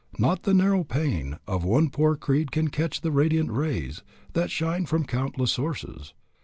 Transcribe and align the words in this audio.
Not 0.17 0.41
the 0.41 0.55
narrow 0.55 0.83
pane 0.83 1.37
Of 1.45 1.63
one 1.63 1.91
poor 1.91 2.15
creed 2.15 2.51
can 2.51 2.69
catch 2.69 3.01
the 3.01 3.11
radiant 3.11 3.51
rays 3.51 4.01
That 4.33 4.49
shine 4.49 4.87
from 4.87 5.05
countless 5.05 5.51
sources. 5.51 6.15